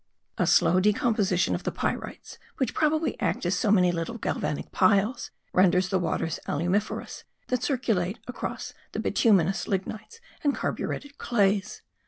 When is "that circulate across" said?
7.49-8.73